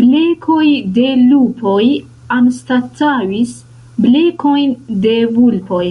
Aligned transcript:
Blekoj 0.00 0.66
de 0.98 1.06
lupoj 1.30 1.82
anstataŭis 2.36 3.56
blekojn 4.06 4.76
de 5.08 5.16
vulpoj. 5.40 5.84